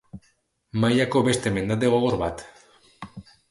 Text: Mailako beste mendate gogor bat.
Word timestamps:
Mailako 0.85 1.21
beste 1.27 1.53
mendate 1.59 1.93
gogor 1.97 2.19
bat. 2.25 2.45